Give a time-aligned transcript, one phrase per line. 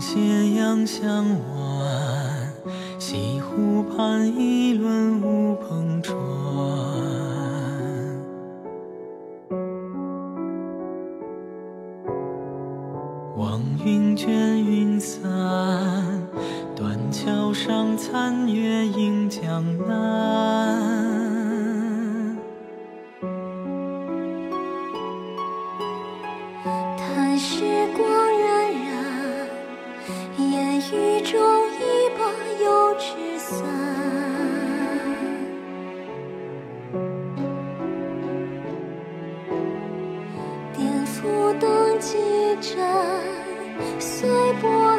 [0.00, 0.18] 斜
[0.54, 2.52] 阳向晚
[2.98, 6.16] 西湖畔一轮乌篷船
[13.36, 15.20] 望云卷云散
[16.74, 21.19] 断桥上残月映江南。
[42.00, 42.16] 几
[42.62, 42.78] 盏
[44.00, 44.26] 随
[44.62, 44.89] 波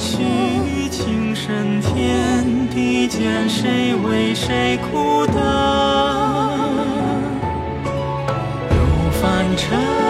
[0.00, 5.34] 须臾情深天地间谁为谁苦等
[8.70, 10.09] 若凡尘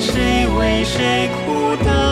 [0.00, 2.03] 谁为谁苦等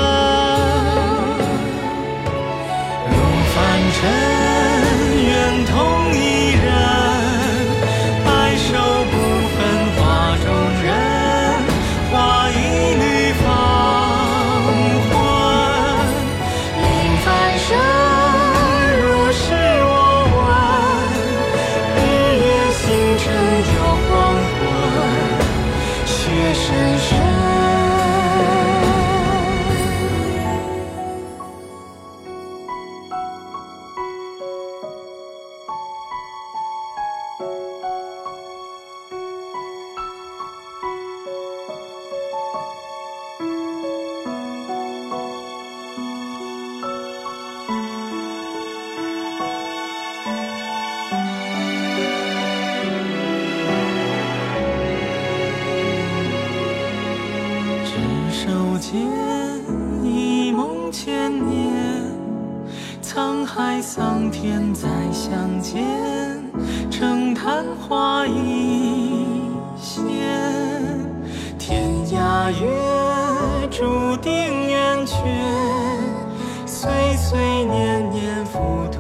[58.95, 62.05] 一梦千年，
[63.03, 65.83] 沧海桑田再相见，
[66.91, 70.05] 成昙花一现。
[71.59, 72.69] 天涯月，
[73.71, 74.33] 注定
[74.69, 75.17] 圆缺，
[76.67, 78.92] 岁岁年年复。